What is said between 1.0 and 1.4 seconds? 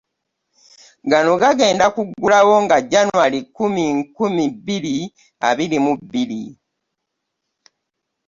Gano